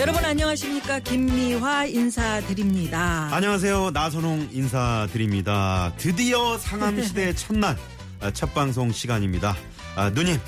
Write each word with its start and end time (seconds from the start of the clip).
여러분 0.00 0.24
안녕하십니까? 0.24 1.00
김미화 1.00 1.84
인사드립니다. 1.84 3.28
안녕하세요. 3.32 3.90
나선홍 3.90 4.48
인사드립니다. 4.50 5.92
드디어 5.98 6.56
상암시대 6.56 7.34
첫날 7.36 7.76
아, 8.20 8.30
첫 8.30 8.54
방송 8.54 8.92
시간입니다. 8.92 9.54
아, 9.96 10.08
누님 10.08 10.38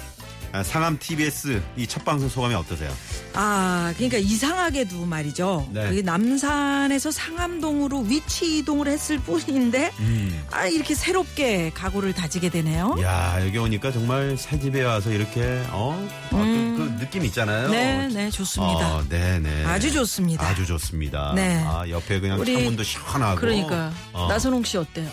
아, 0.52 0.62
상암 0.62 0.98
TBS 0.98 1.62
이 1.78 1.86
첫 1.86 2.04
방송 2.04 2.28
소감이 2.28 2.54
어떠세요? 2.54 2.90
아 3.34 3.92
그러니까 3.96 4.18
이상하게도 4.18 5.06
말이죠. 5.06 5.68
네. 5.72 5.88
그게 5.88 6.02
남산에서 6.02 7.10
상암동으로 7.10 8.00
위치 8.00 8.58
이동을 8.58 8.86
했을 8.88 9.18
뿐인데 9.18 9.90
음. 10.00 10.42
아 10.50 10.66
이렇게 10.66 10.94
새롭게 10.94 11.70
각오를 11.74 12.12
다지게 12.12 12.50
되네요. 12.50 12.96
야 13.02 13.44
여기 13.44 13.56
오니까 13.56 13.90
정말 13.92 14.36
새 14.36 14.58
집에 14.60 14.82
와서 14.82 15.10
이렇게 15.10 15.62
어 15.70 16.08
어떤 16.26 16.76
그 16.76 16.98
느낌 17.04 17.24
있잖아요. 17.24 17.66
음. 17.68 17.70
네, 17.72 18.08
네, 18.08 18.30
좋습니다. 18.30 18.96
어, 18.96 19.04
네 19.08 19.38
네. 19.38 19.64
아주 19.64 19.90
좋습니다. 19.90 20.46
아주 20.46 20.66
좋습니다. 20.66 21.32
네. 21.34 21.62
아, 21.66 21.88
옆에 21.88 22.20
그냥 22.20 22.38
우리- 22.38 22.52
창문도 22.54 22.82
시원하고. 22.82 23.40
그러니까 23.40 23.90
어. 24.12 24.26
나선홍 24.28 24.64
씨 24.64 24.76
어때요? 24.76 25.08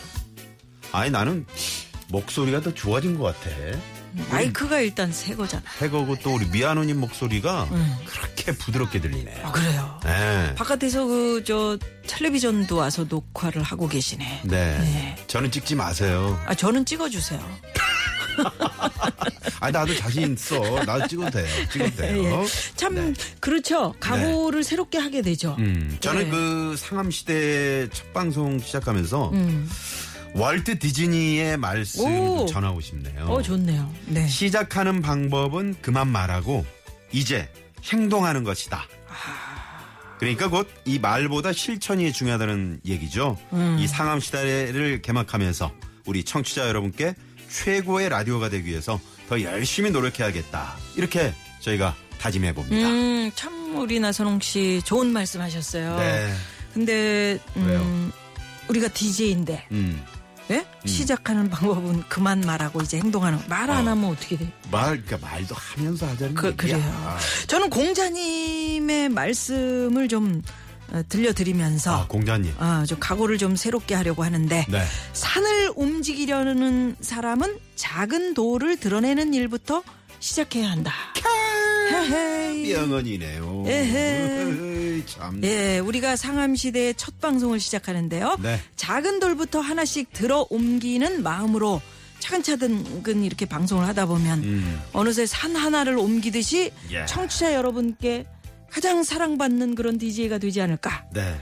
아니 0.92 1.10
나는 1.12 1.46
목소리가 2.10 2.60
더 2.62 2.74
좋아진 2.74 3.18
것 3.18 3.24
같아. 3.40 3.50
마이크가 4.32 4.80
일단 4.82 5.12
새 5.12 5.36
거잖아. 5.36 5.64
해거고 5.82 6.18
또 6.24 6.36
우리 6.36 6.46
미아노님 6.48 7.00
목소리가 7.00 7.64
음. 7.72 7.96
그렇게 8.06 8.52
부드럽게 8.54 9.02
들리네. 9.02 9.42
아 9.44 9.52
그래요. 9.52 10.00
네. 10.04 10.56
바깥에서 10.56 11.06
그 11.06 11.44
저 11.46 11.78
텔레비전도 12.08 12.76
와서 12.76 13.06
녹화를 13.08 13.64
하고 13.64 13.88
계시네. 13.88 14.42
네. 14.44 14.78
네. 14.80 15.16
저는 15.28 15.52
찍지 15.52 15.76
마세요. 15.76 16.40
아 16.46 16.54
저는 16.54 16.86
찍어주세요. 16.86 17.40
아 19.60 19.72
나도 19.72 19.96
자신 19.96 20.34
있어. 20.34 20.60
나도 20.86 21.08
찍어도 21.08 21.32
돼요. 21.32 21.48
찍어도 21.72 21.96
돼요. 21.96 22.24
예. 22.44 22.48
참 22.76 22.96
네. 22.96 23.14
그렇죠. 23.40 23.94
각오를 24.00 24.64
새롭게 24.64 24.98
하게 24.98 25.22
되죠. 25.22 25.56
음, 25.60 25.98
저는 26.00 26.24
네. 26.26 26.30
그 26.30 26.76
상암 26.78 27.12
시대 27.12 27.88
첫 27.92 28.12
방송 28.14 28.60
시작하면서 28.60 29.32
음. 29.34 29.70
월트 30.34 30.80
디즈니의 30.80 31.58
말씀 31.58 32.06
오. 32.06 32.46
전하고 32.46 32.82
싶네요. 32.82 33.26
어 33.26 33.42
좋네요. 33.42 33.92
네. 34.08 34.28
시작하는 34.28 35.02
방법은 35.02 35.76
그만 35.82 36.08
말하고 36.08 36.66
이제 37.12 37.50
행동하는 37.84 38.44
것이다. 38.44 38.86
그러니까 40.20 40.50
곧 40.50 40.68
이 40.86 41.00
말보다 41.00 41.54
실천이 41.54 42.12
중요하다는 42.12 42.82
얘기죠. 42.86 43.38
음. 43.54 43.78
이 43.80 43.88
상암 43.88 44.20
시대를 44.20 45.02
개막하면서 45.02 45.72
우리 46.06 46.24
청취자 46.24 46.68
여러분께 46.68 47.16
최고의 47.50 48.10
라디오가 48.10 48.50
되기 48.50 48.70
위해서 48.70 49.00
더 49.30 49.42
열심히 49.42 49.92
노력해야겠다. 49.92 50.76
이렇게 50.96 51.34
저희가 51.62 51.96
다짐해 52.20 52.54
봅니다. 52.54 52.88
음, 52.90 53.32
참 53.36 53.78
우리 53.78 54.00
나선홍 54.00 54.40
씨 54.42 54.82
좋은 54.84 55.08
말씀하셨어요. 55.14 55.98
네. 55.98 56.34
근데 56.74 57.40
음? 57.56 58.12
우리가 58.68 58.88
DJ인데 58.90 59.68
음. 59.72 60.04
예? 60.52 60.66
시작하는 60.86 61.50
방법은 61.50 62.04
그만 62.10 62.42
말하고 62.42 62.82
이제 62.82 62.98
행동하는 62.98 63.40
말안 63.48 63.88
어. 63.88 63.92
하면 63.92 64.12
어떻게 64.12 64.38
돼? 64.38 64.52
말, 64.72 65.02
그러니까 65.04 65.30
말도 65.30 65.56
하면서 65.56 66.08
하자는 66.08 66.34
그, 66.34 66.48
얘기야. 66.48 66.78
그래요. 66.78 67.18
저는 67.48 67.70
공자님의 67.70 69.10
말씀을 69.10 70.08
좀 70.08 70.42
어, 70.92 71.04
들려드리면서 71.08 71.96
아, 72.02 72.08
공자님. 72.08 72.52
아, 72.58 72.84
좀 72.88 72.98
각오를 73.00 73.38
좀 73.38 73.56
새롭게 73.56 73.94
하려고 73.94 74.24
하는데 74.24 74.66
네. 74.68 74.84
산을 75.14 75.74
움직이려는 75.76 76.96
사람은 77.00 77.60
작은 77.76 78.34
돌을 78.34 78.78
드러내는 78.80 79.36
일부터 79.36 79.84
시작해야 80.20 80.72
한다. 80.72 80.92
헤헤이. 81.92 82.74
명언이네요. 82.74 83.64
에헤. 83.68 84.46
참. 85.20 85.44
예, 85.44 85.80
우리가 85.80 86.16
상암 86.16 86.56
시대의 86.56 86.96
첫 86.96 87.20
방송을 87.20 87.60
시작하는데요. 87.60 88.38
네. 88.42 88.60
작은 88.78 89.20
돌부터 89.20 89.60
하나씩 89.60 90.14
들어 90.14 90.48
옮기는 90.50 91.22
마음으로 91.24 91.82
차근차근 92.20 93.24
이렇게 93.24 93.46
방송을 93.46 93.86
하다 93.88 94.06
보면 94.06 94.44
음. 94.44 94.82
어느새 94.94 95.26
산 95.26 95.56
하나를 95.56 95.98
옮기듯이 95.98 96.72
예. 96.92 97.06
청취자 97.06 97.54
여러분께 97.54 98.26
가장 98.70 99.04
사랑받는 99.04 99.76
그런 99.76 99.98
DJ가 99.98 100.38
되지 100.38 100.62
않을까. 100.62 101.06
네. 101.14 101.36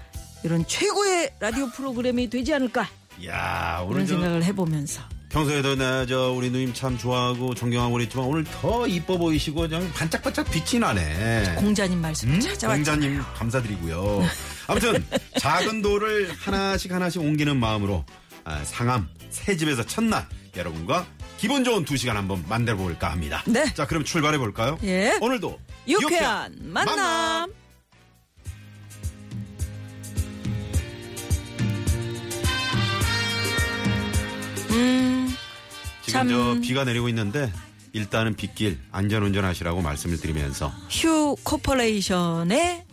이런 0.44 0.66
최고의 0.66 1.34
라디오 1.40 1.70
프로그램이 1.70 2.30
되지 2.30 2.54
않을까. 2.54 2.88
야, 3.26 3.84
오늘 3.84 4.04
이런 4.04 4.08
저 4.08 4.14
생각을 4.14 4.44
해보면서. 4.44 5.02
평소에도 5.30 5.76
나저 5.76 6.32
우리 6.32 6.50
누님 6.50 6.74
참 6.74 6.98
좋아하고 6.98 7.54
존경하고 7.54 7.94
그랬지만 7.94 8.26
오늘 8.26 8.44
더 8.46 8.88
이뻐 8.88 9.18
보이시고 9.18 9.62
그냥 9.62 9.92
반짝반짝 9.94 10.50
빛이 10.50 10.80
나네. 10.80 11.56
공자님 11.58 12.00
말씀을 12.00 12.36
음? 12.36 12.40
찾아왔잖아요. 12.40 12.76
공자님 12.78 13.22
감사드리고요. 13.36 14.24
아무튼 14.68 15.06
작은 15.40 15.82
돌을 15.82 16.32
하나씩 16.38 16.92
하나씩 16.92 17.22
옮기는 17.22 17.58
마음으로 17.58 18.06
아, 18.46 18.64
상암 18.64 19.10
새 19.30 19.58
집에서 19.58 19.86
첫날 19.86 20.26
여러분과 20.56 21.06
기분 21.38 21.64
좋은 21.64 21.84
두 21.86 21.98
시간 21.98 22.18
한번 22.18 22.44
만들어 22.48 22.78
볼까 22.78 23.12
합니다. 23.12 23.44
네. 23.46 23.72
자, 23.74 23.86
그럼 23.86 24.04
출발해 24.04 24.38
볼까요? 24.38 24.80
예. 24.84 25.18
오늘도 25.22 25.60
유쾌한 25.88 26.56
만남. 26.62 27.50
음, 27.50 27.54
지금 36.24 36.30
참- 36.30 36.30
저 36.30 36.62
비가 36.68 36.84
내리고 36.84 37.10
있는데 37.10 37.52
일단은 37.94 38.36
빗길 38.36 38.80
안전운전 38.92 39.44
하시라고 39.46 39.82
말씀을 39.82 40.18
드리면서 40.20 40.72
휴 40.90 41.36
코퍼레이션의 41.44 42.84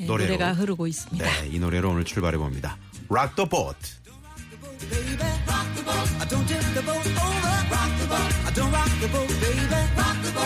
예, 0.00 0.04
노래로. 0.06 0.32
노래가 0.32 0.52
흐르고 0.54 0.86
있습니다. 0.86 1.24
네, 1.24 1.48
이 1.52 1.58
노래로 1.58 1.90
오늘 1.90 2.04
출발해 2.04 2.36
봅니다. 2.38 2.76
Rock 3.10 3.34
the 3.36 3.48
boat. 3.48 3.78
Rock 8.74 10.22
the. 10.32 10.44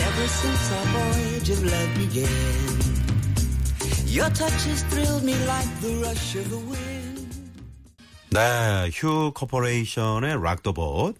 Ever 0.00 0.26
since 0.28 0.72
our 0.72 0.86
voyage 0.86 1.50
of 1.50 1.64
love 1.64 1.94
began, 1.98 2.77
your 4.10 4.32
touch 4.32 4.66
has 4.68 4.82
thrilled 4.88 5.24
me 5.24 5.34
like 5.46 5.68
the 5.80 5.94
rush 6.00 6.38
of 6.38 6.48
the 6.48 6.64
wind. 6.66 7.28
네, 8.30 8.90
휴 8.92 9.32
코퍼레이션의 9.32 10.34
Rock 10.36 10.62
the 10.62 10.74
boat. 10.74 11.18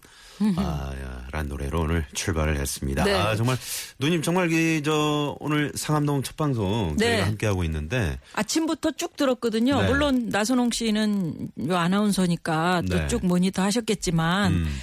아, 0.55 0.93
야, 1.01 1.27
란 1.31 1.49
노래로 1.49 1.81
오늘 1.81 2.05
출발을 2.13 2.57
했습니다. 2.57 3.03
네. 3.03 3.13
아, 3.13 3.35
정말, 3.35 3.57
누님, 3.99 4.21
정말, 4.21 4.49
이, 4.53 4.81
저, 4.83 5.35
오늘 5.41 5.73
상암동 5.75 6.23
첫 6.23 6.37
방송 6.37 6.95
네. 6.97 7.07
저희가 7.07 7.27
함께하고 7.27 7.63
있는데, 7.65 8.17
아침부터 8.35 8.91
쭉 8.91 9.17
들었거든요. 9.17 9.81
네. 9.81 9.87
물론 9.89 10.29
나선홍 10.29 10.71
씨는 10.71 11.49
요 11.67 11.75
아나운서니까 11.75 12.83
또 12.89 12.99
네. 12.99 13.07
쭉 13.07 13.25
모니터 13.25 13.61
하셨겠지만 13.63 14.53
음, 14.53 14.79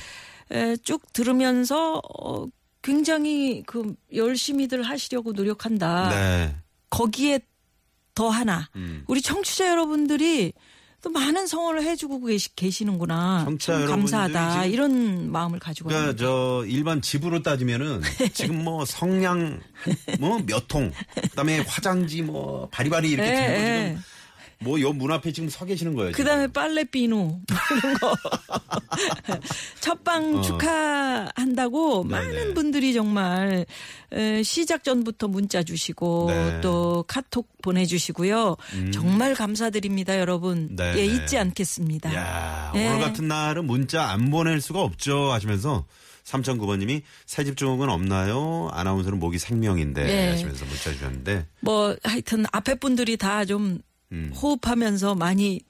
에, 0.50 0.76
쭉 0.76 1.10
들으면서 1.14 2.02
어, 2.18 2.46
굉장히 2.82 3.62
그 3.66 3.94
열심히들 4.14 4.82
하시려고 4.82 5.32
노력한다. 5.32 6.10
네. 6.10 6.56
거기에 6.90 7.40
더 8.16 8.28
하나 8.30 8.68
음. 8.74 9.04
우리 9.06 9.22
청취자 9.22 9.70
여러분들이 9.70 10.52
또 11.02 11.10
많은 11.10 11.46
성원을 11.46 11.84
해주고 11.84 12.24
계시, 12.24 12.56
계시는구나. 12.56 13.44
청취자 13.44 13.86
감사하다. 13.86 14.64
이런 14.64 15.30
마음을 15.30 15.60
가지고. 15.60 15.90
그러니까. 15.90 16.16
저, 16.16 16.64
일반 16.66 17.00
집으로 17.00 17.42
따지면은, 17.44 18.00
지금 18.34 18.64
뭐, 18.64 18.84
성냥, 18.84 19.60
뭐, 20.18 20.40
몇 20.44 20.66
통, 20.66 20.90
그 21.14 21.28
다음에 21.30 21.60
화장지 21.60 22.22
뭐, 22.22 22.68
바리바리 22.72 23.10
이렇게 23.10 23.30
예, 23.30 23.36
들고 23.36 23.52
예. 23.52 23.88
지금, 23.90 24.02
뭐 24.60 24.80
요 24.80 24.92
문 24.92 25.12
앞에 25.12 25.32
지금 25.32 25.48
서 25.48 25.64
계시는 25.64 25.94
거예요. 25.94 26.12
그. 26.12 26.24
다음에 26.24 26.46
빨래 26.48 26.82
비누 26.84 27.14
뭐 27.16 27.40
이런 27.78 27.94
거. 27.98 28.14
첫방 29.80 30.36
어. 30.38 30.42
축하한다고 30.42 32.04
네네. 32.08 32.10
많은 32.26 32.54
분들이 32.54 32.92
정말 32.94 33.66
에, 34.12 34.42
시작 34.42 34.82
전부터 34.84 35.28
문자 35.28 35.62
주시고 35.62 36.26
네. 36.30 36.34
음. 36.56 36.60
또 36.62 37.04
카톡 37.06 37.48
보내주시고요. 37.62 38.56
정말 38.92 39.34
감사드립니다, 39.34 40.18
여러분. 40.18 40.74
네네. 40.74 40.98
예, 41.00 41.04
잊지 41.06 41.36
않겠습니다. 41.38 42.14
야, 42.14 42.72
예. 42.74 42.88
오늘 42.88 43.00
같은 43.00 43.28
날은 43.28 43.66
문자 43.66 44.04
안 44.10 44.30
보낼 44.30 44.60
수가 44.60 44.80
없죠 44.82 45.32
하시면서 45.32 45.84
3009번님이 46.24 47.02
새집 47.26 47.56
증후군 47.56 47.88
없나요? 47.88 48.68
아나운서는 48.72 49.18
목이 49.20 49.38
생명인데 49.38 50.04
네. 50.04 50.30
하시면서 50.30 50.64
문자 50.64 50.90
주셨는데 50.92 51.46
뭐 51.60 51.96
하여튼 52.02 52.44
앞에 52.52 52.74
분들이 52.76 53.16
다 53.16 53.44
좀 53.44 53.78
음. 54.12 54.32
호흡하면서 54.34 55.14
많이 55.14 55.60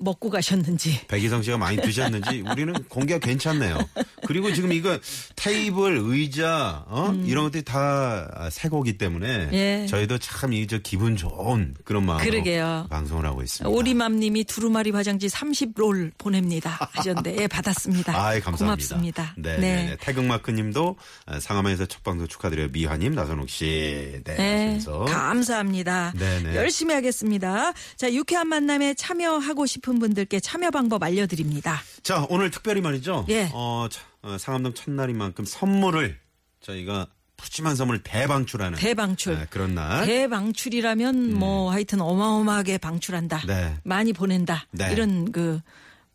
먹고 0.00 0.30
가셨는지. 0.30 1.06
백이성 1.08 1.42
씨가 1.42 1.58
많이 1.58 1.76
드셨는지 1.76 2.42
우리는 2.50 2.72
공기가 2.88 3.18
괜찮네요. 3.18 3.78
그리고 4.26 4.52
지금 4.52 4.72
이거 4.72 4.98
테이블, 5.36 5.98
의자, 6.02 6.84
어? 6.88 7.12
이런 7.24 7.44
것들이 7.44 7.62
다 7.64 8.48
새고기 8.50 8.98
때문에 8.98 9.36
음. 9.46 9.50
예. 9.52 9.86
저희도 9.88 10.18
참 10.18 10.50
이 10.52 10.66
저 10.66 10.78
기분 10.78 11.16
좋은 11.16 11.74
그런 11.84 12.04
마음으로 12.06 12.28
그러게요. 12.30 12.86
방송을 12.90 13.24
하고 13.26 13.42
있습니다. 13.42 13.68
오리맘님이 13.68 14.44
두루마리 14.44 14.90
화장지 14.90 15.26
30롤 15.28 16.12
보냅니다 16.18 16.76
하셨는데 16.92 17.36
예, 17.42 17.46
받았습니다. 17.46 18.12
아이, 18.12 18.40
감사합니다. 18.40 18.64
고맙습니다. 18.88 19.34
네. 19.36 19.58
네. 19.58 19.96
태극마크님도 20.00 20.96
어, 21.26 21.40
상암에서 21.40 21.86
첫 21.86 22.02
방송 22.02 22.26
축하드려요. 22.28 22.68
미화님, 22.68 23.14
나선옥 23.14 23.48
씨. 23.48 24.20
네. 24.24 24.36
네. 24.36 24.78
감사합니다. 25.08 26.12
네네. 26.18 26.54
열심히 26.56 26.94
하겠습니다. 26.94 27.72
자, 27.96 28.12
유쾌한 28.12 28.48
만남에 28.48 28.94
참여하고 28.94 29.66
싶은 29.66 29.89
분들께 29.98 30.40
참여 30.40 30.70
방법 30.70 31.02
알려드립니다. 31.02 31.80
자, 32.02 32.26
오늘 32.30 32.50
특별히 32.50 32.80
말이죠. 32.80 33.26
예. 33.28 33.50
어, 33.52 33.88
차- 33.90 34.02
어, 34.22 34.36
상암동 34.38 34.74
첫날인 34.74 35.16
만큼 35.18 35.44
선물을 35.44 36.18
저희가 36.60 37.06
푸짐한 37.36 37.74
선물 37.74 38.02
대방출하는 38.02 38.78
대방출. 38.78 39.34
네, 39.38 39.46
그런 39.48 39.74
날. 39.74 40.04
대방출이라면 40.06 41.34
뭐 41.34 41.70
하여튼 41.72 42.00
어마어마하게 42.02 42.76
방출한다. 42.78 43.42
네. 43.46 43.76
많이 43.82 44.12
보낸다. 44.12 44.66
네. 44.72 44.92
이런 44.92 45.32
그 45.32 45.60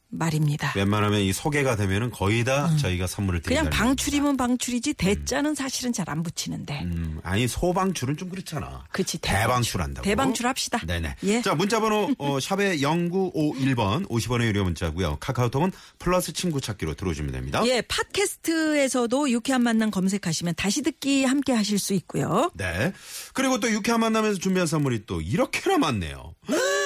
말입니다. 0.10 0.74
웬만하면 0.76 1.20
이 1.22 1.34
소개가 1.34 1.76
되면은 1.76 2.12
거의 2.12 2.44
다 2.44 2.74
저희가 2.78 3.06
선물을 3.08 3.42
드린다. 3.42 3.62
그냥 3.64 3.72
방출이면 3.74 4.38
방출이지 4.38 4.94
대자는 4.94 5.56
사실은 5.56 5.92
잘 5.92 6.06
안 6.08 6.22
붙이는데. 6.22 6.82
음, 6.84 7.20
아니 7.24 7.48
소방출은 7.48 8.16
좀 8.18 8.30
그렇잖아. 8.30 8.84
그치, 8.92 9.18
대방출한다고. 9.18 10.06
대방출 10.06 10.46
합시다. 10.46 10.80
네네. 10.86 11.16
예. 11.24 11.42
자 11.42 11.56
문자번호 11.56 12.12
어, 12.20 12.40
샵의 12.40 12.78
0951번 12.80 14.08
50원의 14.08 14.44
유료 14.46 14.64
문자고요. 14.64 15.18
카카오톡은 15.20 15.72
플러스 15.98 16.32
친구 16.32 16.62
찾기로 16.62 16.94
들어오시면 16.94 17.32
됩니다. 17.32 17.64
예, 17.66 17.82
팟캐스트에서도 17.82 19.30
유쾌한 19.32 19.64
만남 19.64 19.90
검색하시면 19.92 20.54
다시 20.56 20.82
듣기 20.84 21.26
함께 21.26 21.54
하실 21.54 21.80
수 21.80 21.94
있고요. 21.96 22.52
네. 22.54 22.94
그리고 23.34 23.60
또 23.60 23.70
유쾌한 23.72 24.00
만남에서 24.02 24.38
준비한 24.40 24.68
선물이 24.68 25.06
또 25.08 25.22
이렇게나 25.22 25.78
많네요. 25.80 26.36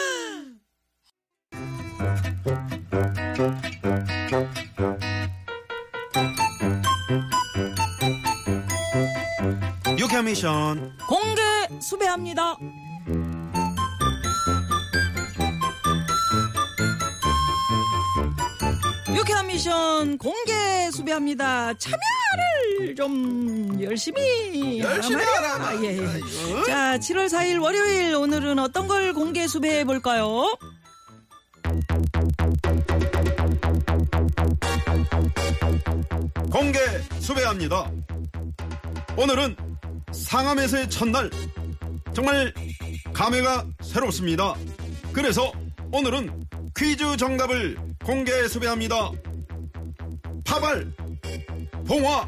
유쾌한 9.98 10.26
미션. 10.26 10.98
공개 11.08 11.42
수배합니다. 11.80 12.58
유쾌한 19.16 19.48
미션 19.48 20.18
공개 20.18 20.92
수배합니다. 20.92 21.74
참여를 21.76 22.96
좀 22.96 23.78
열심히 23.82 24.80
열심히 24.82 25.24
하라 25.24 25.54
하라. 25.54 25.68
아, 25.70 25.76
예, 25.82 25.98
예. 25.98 26.06
자, 26.68 26.98
7월 26.98 27.28
4일 27.30 27.62
월요일 27.62 28.16
오늘은 28.16 28.60
어떤 28.60 28.88
걸 28.90 29.14
공개 29.14 29.48
수배해 29.48 29.86
볼까요? 29.86 30.58
공개 36.60 36.78
수배합니다. 37.22 37.90
오늘은 39.16 39.56
상암에서의 40.12 40.90
첫날 40.90 41.30
정말 42.14 42.54
감회가 43.14 43.66
새롭습니다. 43.80 44.56
그래서 45.14 45.54
오늘은 45.94 46.48
퀴즈 46.76 47.16
정답을 47.16 47.78
공개 48.04 48.46
수배합니다. 48.50 49.10
파발, 50.44 50.86
봉화, 51.88 52.28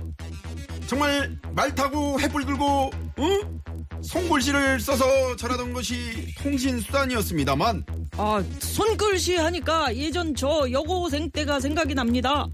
정말 0.88 1.38
말 1.54 1.76
타고 1.76 2.18
햇불 2.22 2.46
들고 2.46 2.90
응? 3.20 3.62
송골시를 4.02 4.80
써서 4.80 5.36
전하던 5.36 5.74
것이 5.74 6.34
통신수단이었습니다만 6.42 7.86
아, 8.18 8.44
손글씨 8.60 9.36
하니까 9.36 9.94
예전 9.96 10.34
저 10.36 10.72
여고생 10.72 11.32
때가 11.32 11.60
생각이 11.60 11.96
납니다. 11.96 12.48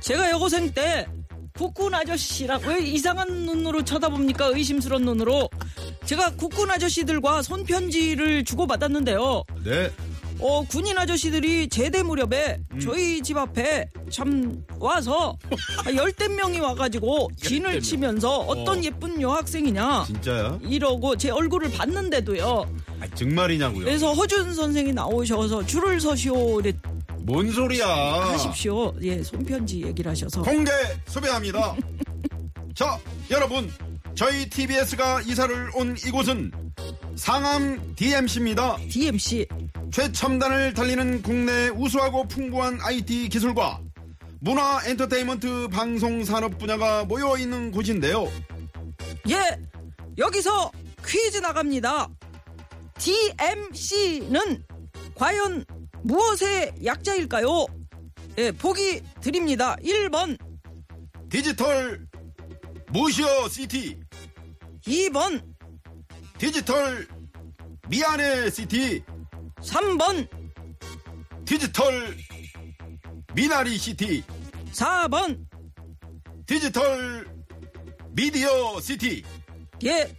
제가 0.00 0.30
여고생 0.30 0.72
때 0.72 1.06
국군 1.56 1.94
아저씨랑 1.94 2.60
왜 2.66 2.80
이상한 2.80 3.28
눈으로 3.28 3.84
쳐다봅니까? 3.84 4.46
의심스러운 4.46 5.04
눈으로. 5.04 5.48
제가 6.06 6.34
국군 6.36 6.70
아저씨들과 6.70 7.42
손편지를 7.42 8.44
주고받았는데요. 8.44 9.44
네 9.64 9.90
어, 10.42 10.64
군인 10.64 10.96
아저씨들이 10.96 11.68
제대 11.68 12.02
무렵에 12.02 12.58
음. 12.72 12.80
저희 12.80 13.20
집 13.20 13.36
앞에 13.36 13.90
참 14.08 14.64
와서 14.78 15.36
열댓 15.94 16.28
명이 16.28 16.60
와가지고 16.60 17.28
진을 17.36 17.72
명. 17.72 17.80
치면서 17.80 18.38
어떤 18.38 18.78
어. 18.78 18.82
예쁜 18.82 19.20
여학생이냐 19.20 20.04
진짜야? 20.06 20.60
이러고 20.62 21.16
제 21.16 21.28
얼굴을 21.28 21.70
봤는데도요. 21.72 22.74
아, 23.02 23.06
정말이냐고요? 23.14 23.84
그래서 23.84 24.14
허준 24.14 24.54
선생이 24.54 24.94
나오셔서 24.94 25.66
줄을 25.66 26.00
서시오 26.00 26.60
이래 26.60 26.72
뭔 27.30 27.48
소리야? 27.52 27.86
하십시오. 27.86 28.92
예, 29.02 29.22
손편지 29.22 29.84
얘기를 29.84 30.10
하셔서. 30.10 30.42
공개 30.42 30.72
수배합니다. 31.06 31.76
자, 32.74 32.98
여러분, 33.30 33.70
저희 34.16 34.50
TBS가 34.50 35.22
이사를 35.22 35.70
온 35.76 35.96
이곳은 36.04 36.50
상암 37.14 37.94
DMC입니다. 37.94 38.78
DMC. 38.88 39.46
최첨단을 39.92 40.74
달리는 40.74 41.22
국내 41.22 41.68
우수하고 41.68 42.26
풍부한 42.26 42.80
IT 42.82 43.28
기술과 43.28 43.80
문화 44.40 44.80
엔터테인먼트 44.84 45.68
방송 45.68 46.24
산업 46.24 46.58
분야가 46.58 47.04
모여 47.04 47.36
있는 47.38 47.70
곳인데요. 47.70 48.28
예, 49.28 49.38
여기서 50.18 50.72
퀴즈 51.06 51.38
나갑니다. 51.38 52.08
DMC는 52.98 54.64
과연 55.14 55.64
무엇의 56.02 56.72
약자일까요? 56.84 57.66
예, 58.38 58.52
보기 58.52 59.02
드립니다. 59.20 59.76
1번, 59.82 60.38
디지털 61.28 62.06
무시어 62.88 63.48
시티, 63.48 63.98
2번, 64.86 65.42
디지털 66.38 67.06
미안해 67.88 68.50
시티, 68.50 69.02
3번, 69.60 70.28
디지털 71.44 72.16
미나리 73.34 73.76
시티, 73.76 74.22
4번. 74.72 75.46
디지털 76.46 77.26
미디어 78.10 78.80
시티. 78.80 79.22
예, 79.84 80.12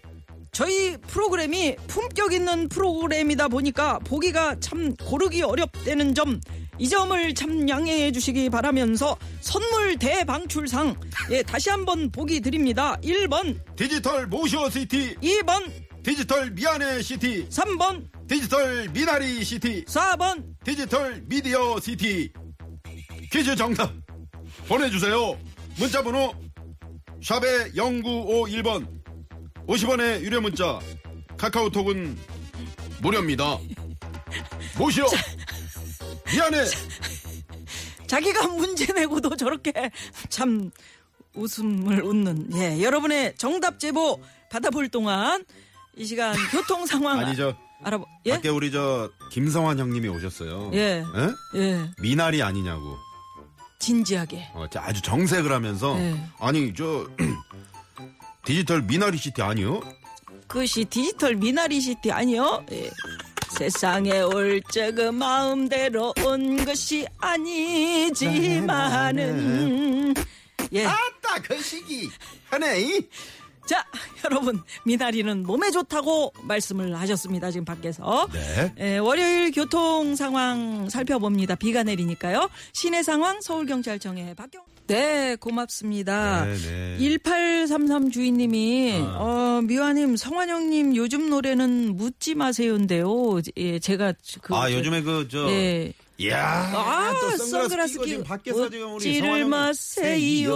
저희 0.51 0.98
프로그램이 0.98 1.77
품격 1.88 2.34
있는 2.34 2.67
프로그램이다 2.67 3.48
보니까 3.48 4.00
보기가 4.00 4.60
참 4.60 4.93
고르기 4.96 5.41
어렵다는 5.43 6.13
점, 6.13 6.41
이 6.77 6.89
점을 6.89 7.34
참 7.34 7.70
양해해 7.70 8.12
주시기 8.12 8.50
바라면서 8.50 9.17
선물 9.39 9.98
대방출상, 9.98 11.00
예, 11.31 11.41
다시 11.41 11.70
한번 11.70 12.12
보기 12.12 12.41
드립니다. 12.41 12.98
1번, 13.01 13.58
디지털 13.77 14.27
모셔 14.27 14.70
시티, 14.70 15.15
2번, 15.22 15.72
디지털 16.03 16.51
미안해 16.51 17.01
시티, 17.01 17.48
3번, 17.48 18.10
디지털 18.27 18.89
미나리 18.89 19.46
시티, 19.46 19.86
4번, 19.86 20.43
디지털 20.65 21.22
미디어 21.27 21.79
시티. 21.79 22.34
퀴즈 23.31 23.55
정답 23.55 23.93
보내주세요. 24.67 25.39
문자번호 25.79 26.34
샵의 27.24 27.72
0951번 27.75 29.00
50원의 29.68 30.22
유료 30.22 30.41
문자 30.41 30.80
카카오톡은 31.38 32.18
무료입니다. 33.01 33.58
모시오 34.77 35.06
미안해 36.34 36.65
자기가 38.08 38.48
문제 38.48 38.91
내고도 38.94 39.36
저렇게 39.36 39.91
참 40.30 40.72
웃음을 41.34 42.03
웃는, 42.03 42.50
예, 42.56 42.82
여러분의 42.84 43.36
정답 43.38 43.80
제보 43.80 44.20
받아볼 44.50 44.89
동안 44.89 45.46
이 45.96 46.06
시간 46.06 46.36
교통 46.51 46.86
상황 46.86 47.20
아니죠 47.20 47.56
알아보 47.84 48.06
예? 48.25 48.32
밖에 48.34 48.50
우리 48.50 48.72
저 48.72 49.10
김성환 49.32 49.80
형님이 49.80 50.08
오셨어요. 50.10 50.72
예. 50.74 51.00
에? 51.00 51.06
예. 51.56 51.91
미나리 52.01 52.44
아니냐고. 52.44 52.98
진지하게. 53.80 54.50
어, 54.53 54.68
자, 54.72 54.84
아주 54.86 55.01
정색을 55.01 55.51
하면서 55.51 55.96
네. 55.96 56.24
아니 56.39 56.72
저 56.75 57.08
디지털 58.51 58.81
미나리 58.81 59.17
시티 59.17 59.41
아니요? 59.41 59.79
그것이 60.46 60.84
디지털 60.84 61.36
미나리시티 61.36 62.12
아니요? 62.12 62.65
예. 62.74 62.89
세상에 63.58 64.20
올 64.20 64.62
적은 64.70 65.15
마음대로 65.15 66.13
온 66.25 66.65
것이 66.65 67.08
아니지만은 67.17 68.13
예. 70.74 70.86
아따 70.86 71.41
거시기하네. 71.44 73.00
자, 73.65 73.86
여러분 74.25 74.62
미나리는 74.84 75.43
몸에 75.43 75.72
좋다고 75.72 76.34
말씀을 76.41 77.00
하셨습니다. 77.00 77.51
지금 77.51 77.63
밖에서. 77.63 78.27
네. 78.34 78.74
예, 78.79 78.98
월요일 78.98 79.51
교통 79.51 80.17
상황 80.17 80.89
살펴봅니다. 80.89 81.55
비가 81.55 81.84
내리니까요. 81.84 82.50
시내 82.74 83.01
상황 83.01 83.39
서울경찰청의 83.39 84.36
박경. 84.36 84.71
네, 84.88 85.36
고맙습니다. 85.38 86.46
네, 86.46 86.54
네. 86.58 86.98
1833 87.00 88.12
주인님이 88.12 88.94
어, 89.02 89.62
미화님 89.64 90.18
성환영님 90.18 90.96
요즘 90.98 91.30
노래는 91.30 91.96
묻지 91.96 92.36
마세요인데요. 92.36 93.40
예, 93.58 93.80
제가 93.80 94.14
그아 94.42 94.70
저- 94.70 94.78
요즘에 94.78 95.02
그 95.02 95.28
저 95.30 95.48
예. 95.50 95.94
이야 96.22 96.72
아, 96.75 97.13
또 97.20 97.38
선글라스, 97.38 97.50
선글라스 97.50 97.94
끼고 97.94 98.06
지금 98.06 98.24
밖에서 98.24 98.70
지금 98.70 98.94
우리 98.96 99.20
형님 99.20 99.50
마세요. 99.50 100.56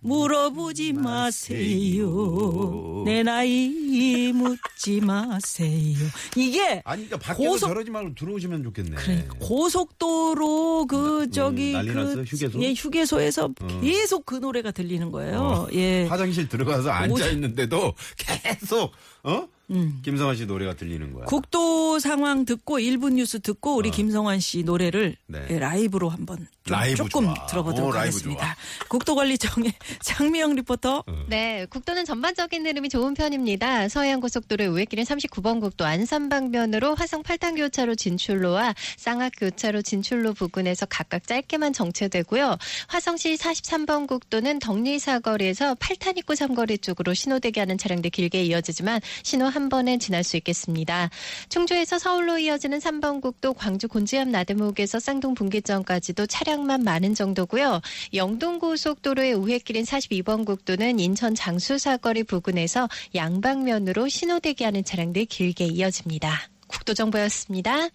물어보지 0.00 0.92
마세요. 0.92 3.02
내 3.04 3.22
나이 3.24 4.32
묻지 4.32 5.00
마세요. 5.00 5.96
이게 6.36 6.80
아니 6.84 7.08
그러니까 7.08 7.18
밖에서 7.18 7.50
고속- 7.50 7.68
저러지 7.68 7.90
말고 7.90 8.14
들어오시면 8.14 8.62
좋겠네. 8.64 8.96
그러니까 8.96 9.34
고속도로 9.40 10.86
그 10.86 11.28
저기 11.30 11.72
난리 11.72 11.92
그? 11.92 12.22
휴게소? 12.22 12.58
어. 12.58 12.62
예, 12.62 12.72
휴게소에서 12.74 13.50
계속 13.82 14.24
그 14.26 14.36
노래가 14.36 14.70
들리는 14.70 15.10
거예요. 15.10 15.66
예. 15.72 16.06
화장실 16.06 16.48
들어가서 16.48 16.90
앉아 16.90 17.28
있는데도 17.30 17.94
계속 18.16 18.92
어 19.24 19.48
음. 19.70 20.00
김성환 20.04 20.36
씨 20.36 20.46
노래가 20.46 20.74
들리는 20.74 21.12
거야. 21.12 21.24
국도 21.26 21.98
상황 21.98 22.44
듣고 22.44 22.78
1분 22.78 23.14
뉴스 23.14 23.40
듣고 23.40 23.76
우리 23.76 23.90
김성환 23.90 24.40
씨 24.40 24.62
노래를 24.62 25.16
어. 25.18 25.22
네. 25.26 25.46
예, 25.50 25.58
라이브로 25.58 26.08
한번 26.08 26.46
좀 26.64 26.76
라이브 26.76 26.96
조금 26.96 27.26
좋아. 27.34 27.46
들어보도록 27.46 27.90
오, 27.90 27.98
하겠습니다. 27.98 28.56
국도관리청의 28.88 29.72
장미영 30.02 30.54
리포터. 30.54 31.04
네, 31.28 31.66
국도는 31.70 32.04
전반적인 32.04 32.66
흐름이 32.66 32.88
좋은 32.88 33.14
편입니다. 33.14 33.88
서해안고속도로 33.88 34.64
우회길은 34.72 35.04
39번 35.04 35.60
국도 35.60 35.84
안산 35.84 36.28
방면으로 36.28 36.94
화성 36.94 37.22
팔탄 37.22 37.56
교차로 37.56 37.94
진출로와 37.94 38.74
쌍학 38.96 39.32
교차로 39.38 39.82
진출로 39.82 40.32
부근에서 40.32 40.86
각각 40.86 41.26
짧게만 41.26 41.72
정체되고요. 41.72 42.56
화성시 42.88 43.36
43번 43.36 44.06
국도는 44.06 44.58
덕리 44.58 44.98
사거리에서 44.98 45.74
8탄 45.74 46.18
입구 46.18 46.34
삼거리 46.34 46.78
쪽으로 46.78 47.14
신호대기하는 47.14 47.78
차량들 47.78 48.10
길게 48.10 48.42
이어지지만 48.44 49.00
신호 49.22 49.46
한 49.58 49.68
번에 49.68 49.98
지날 49.98 50.22
수 50.22 50.36
있겠습니다. 50.36 51.10
충주에서 51.48 51.98
서울로 51.98 52.38
이어지는 52.38 52.78
3번 52.78 53.20
국도 53.20 53.54
광주 53.54 53.88
곤지암 53.88 54.30
나들목에서 54.30 55.00
쌍동 55.00 55.34
분기점까지도 55.34 56.26
차량만 56.26 56.84
많은 56.84 57.12
정도고요. 57.16 57.80
영동고속도로의 58.14 59.34
우회길인 59.34 59.82
42번 59.82 60.46
국도는 60.46 61.00
인천 61.00 61.34
장수 61.34 61.76
사거리 61.76 62.22
부근에서 62.22 62.88
양방면으로 63.16 64.08
신호대기하는 64.08 64.84
차량들 64.84 65.24
길게 65.24 65.64
이어집니다. 65.64 66.48
국도정보였습니다. 66.68 67.88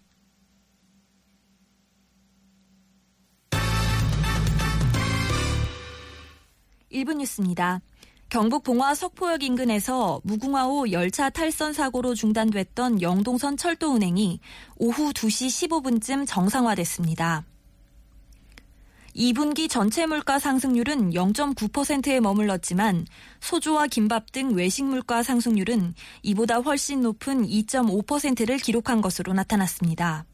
일분 6.90 7.20
뉴스입니다. 7.20 7.80
경북 8.34 8.64
봉화 8.64 8.96
석포역 8.96 9.44
인근에서 9.44 10.20
무궁화호 10.24 10.90
열차 10.90 11.30
탈선 11.30 11.72
사고로 11.72 12.16
중단됐던 12.16 13.04
영동선 13.04 13.58
철도 13.58 13.94
운행이 13.94 14.40
오후 14.78 15.14
2시 15.14 15.70
15분쯤 15.70 16.26
정상화됐습니다. 16.26 17.46
2분기 19.16 19.70
전체 19.70 20.08
물가 20.08 20.40
상승률은 20.40 21.12
0.9%에 21.12 22.20
머물렀지만 22.22 23.06
소주와 23.40 23.86
김밥 23.86 24.32
등 24.32 24.56
외식 24.56 24.84
물가 24.84 25.22
상승률은 25.22 25.94
이보다 26.24 26.56
훨씬 26.56 27.04
높은 27.04 27.46
2.5%를 27.46 28.58
기록한 28.58 29.02
것으로 29.02 29.34
나타났습니다. 29.34 30.26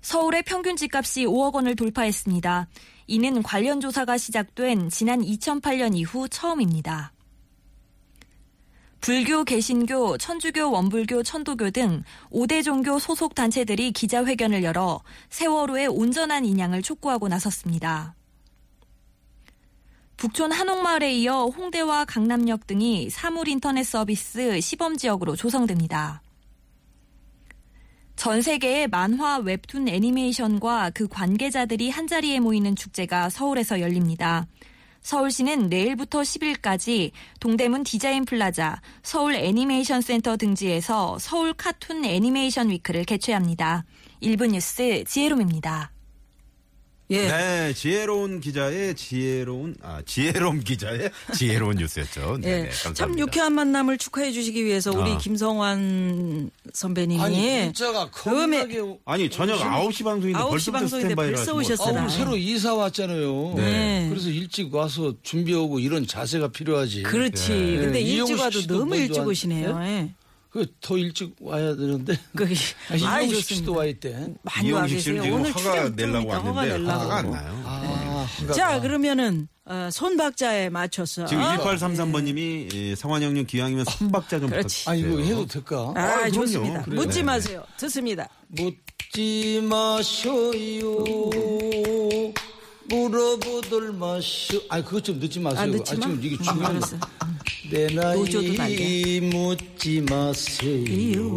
서울의 0.00 0.42
평균 0.42 0.74
집값이 0.74 1.26
5억 1.26 1.54
원을 1.54 1.76
돌파했습니다. 1.76 2.66
이는 3.06 3.42
관련 3.42 3.80
조사가 3.80 4.16
시작된 4.18 4.88
지난 4.90 5.20
2008년 5.20 5.96
이후 5.96 6.28
처음입니다. 6.28 7.12
불교, 9.00 9.44
개신교, 9.44 10.16
천주교, 10.16 10.70
원불교, 10.70 11.24
천도교 11.24 11.72
등 11.72 12.02
5대 12.30 12.64
종교 12.64 12.98
소속 12.98 13.34
단체들이 13.34 13.92
기자회견을 13.92 14.64
열어 14.64 15.02
세월호의 15.28 15.88
온전한 15.88 16.46
인양을 16.46 16.80
촉구하고 16.80 17.28
나섰습니다. 17.28 18.14
북촌 20.16 20.52
한옥마을에 20.52 21.12
이어 21.12 21.48
홍대와 21.48 22.06
강남역 22.06 22.66
등이 22.66 23.10
사물 23.10 23.48
인터넷 23.48 23.84
서비스 23.84 24.58
시범 24.62 24.96
지역으로 24.96 25.36
조성됩니다. 25.36 26.23
전 28.24 28.40
세계의 28.40 28.88
만화, 28.88 29.36
웹툰, 29.36 29.86
애니메이션과 29.86 30.92
그 30.94 31.06
관계자들이 31.08 31.90
한자리에 31.90 32.40
모이는 32.40 32.74
축제가 32.74 33.28
서울에서 33.28 33.82
열립니다. 33.82 34.46
서울시는 35.02 35.68
내일부터 35.68 36.22
10일까지 36.22 37.10
동대문 37.38 37.84
디자인 37.84 38.24
플라자, 38.24 38.80
서울 39.02 39.34
애니메이션 39.34 40.00
센터 40.00 40.38
등지에서 40.38 41.18
서울 41.20 41.52
카툰 41.52 42.06
애니메이션 42.06 42.70
위크를 42.70 43.04
개최합니다. 43.04 43.84
1분 44.22 44.52
뉴스 44.52 45.04
지혜롬입니다. 45.06 45.93
예. 47.10 47.28
네, 47.28 47.72
지혜로운 47.74 48.40
기자의 48.40 48.94
지혜로운 48.94 49.76
아 49.82 50.00
지혜로운 50.06 50.60
기자의 50.64 51.10
지혜로운 51.36 51.76
뉴스였죠. 51.76 52.38
네, 52.40 52.48
예. 52.48 52.56
네, 52.62 52.68
감사합니다. 52.68 52.94
참 52.94 53.18
유쾌한 53.18 53.52
만남을 53.54 53.98
축하해 53.98 54.32
주시기 54.32 54.64
위해서 54.64 54.90
우리 54.90 55.12
아. 55.12 55.18
김성환 55.18 56.50
선배님이 56.72 57.20
아니 57.22 57.64
문자가 57.64 58.10
겁나게 58.10 58.78
오- 58.78 58.98
아니 59.04 59.28
저녁 59.28 59.58
9시 59.60 60.02
방송인데 60.04 60.38
9시 60.38 60.48
벌써부터 60.50 60.78
방송인데 60.78 61.14
벌써. 61.14 61.54
오셨어요. 61.54 61.98
아우 62.00 62.08
새로 62.08 62.36
이사 62.36 62.74
왔잖아요. 62.74 63.52
네. 63.56 64.06
그래서 64.08 64.30
일찍 64.30 64.74
와서 64.74 65.12
준비하고 65.22 65.80
이런 65.80 66.06
자세가 66.06 66.48
필요하지. 66.52 67.02
그렇지. 67.02 67.48
네. 67.52 67.76
근데 67.76 67.92
네, 67.92 68.00
일찍 68.00 68.40
와도 68.40 68.66
너무 68.66 68.96
일찍 68.96 69.18
왔- 69.20 69.28
오시네요. 69.28 69.78
예. 69.82 70.14
그더 70.54 70.96
일찍 70.96 71.34
와야 71.40 71.74
되는데. 71.74 72.16
그, 72.36 72.44
아이, 72.90 73.00
이용식 73.00 73.40
좋습니다. 73.40 73.54
씨도 73.56 73.74
와 73.74 73.84
있대. 73.86 74.34
많이 74.42 74.70
와 74.70 74.86
계세요. 74.86 75.20
지금 75.20 75.32
오늘 75.32 75.50
화가 75.50 75.88
내려고 75.96 76.28
왔는데. 76.28 76.88
화가 76.88 77.16
안 77.16 77.30
나요. 77.32 77.62
아, 77.66 78.26
한가가. 78.38 78.52
자, 78.54 78.80
그러면은 78.80 79.48
어, 79.64 79.88
손박자에 79.90 80.68
맞춰서 80.68 81.26
지금 81.26 81.42
어? 81.42 81.56
1833번님이 81.56 82.94
성환 82.94 83.24
형님 83.24 83.46
기왕이면 83.46 83.84
선박자 83.86 84.38
좀 84.38 84.48
그렇지. 84.48 84.88
아. 84.88 84.94
이거 84.94 85.18
해도 85.18 85.44
될까? 85.44 85.92
아, 85.96 86.00
아. 86.00 86.30
좋습니다. 86.30 86.82
그래요. 86.82 87.00
묻지 87.00 87.18
네. 87.18 87.24
마세요. 87.24 87.64
듣습니다. 87.76 88.28
묻지 88.46 89.60
마셔요. 89.68 91.04
물어보들 92.88 93.92
마셔. 93.92 94.60
아, 94.68 94.82
그것 94.82 95.04
좀 95.04 95.18
늦지 95.18 95.40
마세요. 95.40 95.62
아, 95.62 95.66
늦지 95.66 95.96
마? 95.96 96.00
지금 96.06 96.20
이게 96.22 96.36
음, 96.36 96.42
중요한 96.42 96.76
알았어. 96.76 96.96
내 97.70 97.86
노조도 97.86 98.52
나이 98.54 98.76
날래. 98.76 99.20
묻지 99.30 100.00
마세요. 100.02 101.36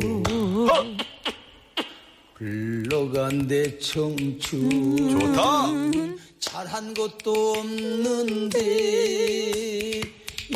흘러간대 2.36 3.80
청춘. 3.80 5.20
좋다. 5.20 5.68
잘한 6.39 6.94
것도 6.94 7.54
없는데 7.54 8.62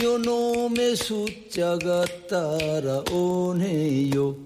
요놈의 0.02 0.96
숫자가 0.96 2.06
따라오네요. 2.30 4.38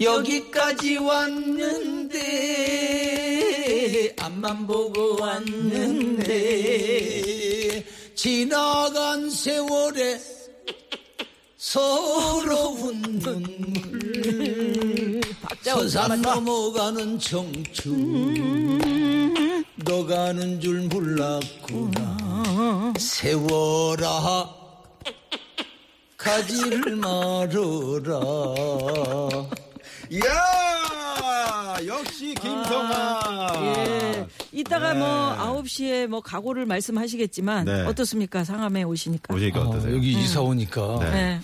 여기까지 0.00 0.96
왔는데 0.96 2.18
앞만 4.18 4.66
보고 4.66 5.20
왔는데 5.20 6.26
지나간 8.14 9.28
세월에 9.30 10.18
서러운 11.56 13.00
눈물. 13.20 15.20
서산 15.62 16.20
넘어가는 16.22 17.18
청춘. 17.18 18.80
너가는 19.76 20.60
줄 20.60 20.80
몰랐구나. 20.82 22.92
세월아 22.98 24.54
가지를 26.16 26.96
말어라. 26.96 28.20
이야 30.10 30.69
역시 32.00 32.34
김성아. 32.34 33.50
예. 33.76 34.26
이따가 34.52 34.92
네. 34.92 34.98
뭐 35.00 35.62
9시에 35.62 36.06
뭐 36.06 36.20
각오를 36.20 36.66
말씀하시겠지만 36.66 37.64
네. 37.66 37.82
어떻습니까? 37.82 38.44
상암에 38.44 38.82
오시니까. 38.84 39.32
보시니까 39.32 39.60
어, 39.60 39.68
어떠세요? 39.68 39.94
여기 39.96 40.12
이사 40.12 40.40
오니까 40.40 40.98
네. 41.00 41.10
네. 41.10 41.40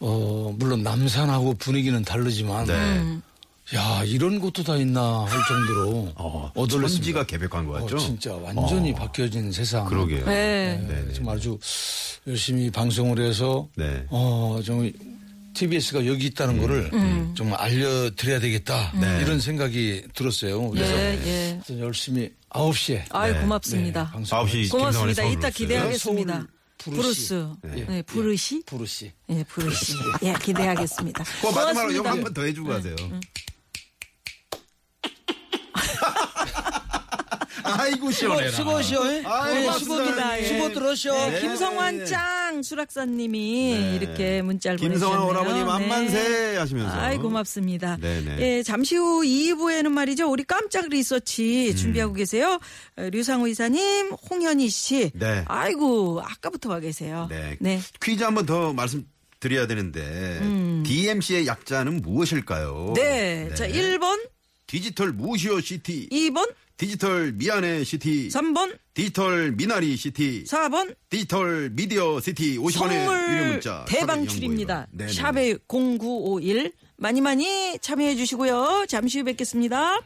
어, 0.00 0.54
물론 0.58 0.82
남산하고 0.82 1.54
분위기는 1.54 2.02
다르지만 2.02 2.66
네. 2.66 3.18
야 3.74 4.04
이런 4.04 4.38
곳도 4.38 4.62
다 4.62 4.76
있나 4.76 5.24
할 5.24 5.40
정도로 5.48 6.12
어, 6.16 6.50
얻어냈습니다. 6.54 6.88
천지가 6.88 7.24
개벽한 7.26 7.66
것 7.66 7.72
같죠? 7.80 7.96
어, 7.96 7.98
진짜 7.98 8.34
완전히 8.34 8.94
바뀌어진 8.94 9.50
세상. 9.52 9.84
그러게요. 9.86 10.24
네. 10.24 10.82
네, 10.88 11.04
네. 11.06 11.12
정말 11.12 11.36
아주 11.36 11.58
열심히 12.26 12.70
방송을 12.70 13.20
해서 13.20 13.68
네. 13.74 14.04
어, 14.10 14.60
좀 14.64 14.90
TBS가 15.56 16.06
여기 16.06 16.26
있다는 16.26 16.58
거를 16.58 16.90
정말 17.34 17.58
알려드려야 17.60 18.40
되겠다 18.40 18.92
이런 19.22 19.40
생각이 19.40 20.04
들었어요. 20.14 20.70
그래서 20.70 20.92
예, 20.94 21.20
예. 21.24 21.80
열심히 21.80 22.30
9시에 22.50 23.04
아이 23.10 23.32
네. 23.32 23.40
고맙습니다. 23.40 24.10
방송 24.10 24.38
9시 24.38 24.70
고맙습니다. 24.70 25.24
이따 25.24 25.50
기대하겠습니다. 25.50 26.46
브루스. 26.78 27.00
브루스. 27.02 27.48
네, 27.62 27.86
예, 27.96 28.02
브루시? 28.02 28.62
부르시. 28.66 29.12
예, 29.30 29.44
브루시. 29.44 29.94
예, 30.22 30.34
기대하겠습니다. 30.42 31.24
그 31.40 31.46
마지막으로 31.46 31.90
이거 31.90 32.02
고맙습니다. 32.02 32.10
한번 32.10 32.34
더 32.34 32.42
해주고 32.42 32.68
가세요. 32.68 32.94
아이고 37.64 38.10
시원해라. 38.10 38.50
수고 38.52 38.80
쉬어. 38.82 39.00
아이, 39.02 39.54
네, 39.54 39.60
고맙습니다. 39.62 39.78
수고입니다. 39.78 40.38
예. 40.38 40.42
수고. 40.96 41.14
네, 41.30 41.40
김성환 41.40 42.06
짱 42.06 42.45
수락사님이 42.62 43.78
네. 43.78 43.96
이렇게 43.96 44.42
문자를 44.42 44.78
김성환 44.78 45.18
보내주셨네요. 45.20 45.30
오라버니 45.30 45.58
네. 45.60 45.64
만만세 45.64 46.56
하시면서. 46.56 46.96
아이 46.98 47.18
고맙습니다. 47.18 47.96
네네. 48.00 48.36
예, 48.40 48.62
잠시 48.62 48.96
후 48.96 49.22
2부에는 49.22 49.88
말이죠. 49.88 50.30
우리 50.30 50.44
깜짝 50.44 50.88
리서치 50.88 51.70
음. 51.70 51.76
준비하고 51.76 52.12
계세요. 52.14 52.58
어, 52.96 53.02
류상우 53.10 53.48
이사님, 53.48 54.12
홍현희 54.30 54.68
씨. 54.68 55.10
네. 55.14 55.44
아이고 55.46 56.20
아까부터 56.24 56.70
와 56.70 56.80
계세요. 56.80 57.26
네. 57.30 57.56
네. 57.60 57.80
퀴즈 58.02 58.22
한번 58.22 58.46
더 58.46 58.72
말씀 58.72 59.04
드려야 59.38 59.66
되는데 59.66 60.40
DMC의 60.84 61.46
약자는 61.46 62.00
무엇일까요? 62.02 62.88
음. 62.88 62.94
네. 62.94 63.50
자, 63.54 63.68
1번, 63.68 64.18
디지털 64.66 65.12
무시오 65.12 65.60
시티, 65.60 66.08
2번, 66.10 66.52
디지털 66.76 67.32
미안해 67.32 67.84
시티, 67.84 68.28
3번, 68.28 68.76
디지털 68.94 69.52
미나리 69.52 69.96
시티, 69.96 70.44
4번. 70.44 70.94
디지털 71.08 71.70
미디어 71.70 72.20
시티 72.20 72.58
50원의 72.58 73.32
유료 73.32 73.44
문자 73.52 73.84
대방출입니다. 73.88 74.88
샵의 75.08 75.58
0951 75.68 76.72
많이 76.96 77.20
많이 77.20 77.78
참여해 77.78 78.16
주시고요. 78.16 78.86
잠시 78.88 79.20
후 79.20 79.24
뵙겠습니다. 79.24 80.00